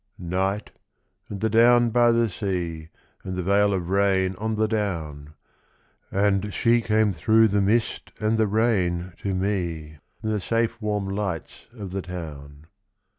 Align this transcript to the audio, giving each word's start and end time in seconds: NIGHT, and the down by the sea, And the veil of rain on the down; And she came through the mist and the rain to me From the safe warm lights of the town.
NIGHT, 0.17 0.71
and 1.29 1.41
the 1.41 1.49
down 1.51 1.91
by 1.91 2.09
the 2.11 2.27
sea, 2.27 2.89
And 3.23 3.35
the 3.35 3.43
veil 3.43 3.71
of 3.71 3.87
rain 3.89 4.33
on 4.39 4.55
the 4.55 4.67
down; 4.67 5.35
And 6.09 6.51
she 6.51 6.81
came 6.81 7.13
through 7.13 7.49
the 7.49 7.61
mist 7.61 8.11
and 8.19 8.39
the 8.39 8.47
rain 8.47 9.13
to 9.21 9.35
me 9.35 9.99
From 10.19 10.31
the 10.31 10.41
safe 10.41 10.81
warm 10.81 11.07
lights 11.07 11.67
of 11.71 11.91
the 11.91 12.01
town. 12.01 12.65